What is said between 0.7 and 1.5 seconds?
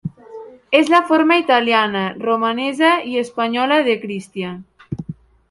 És la forma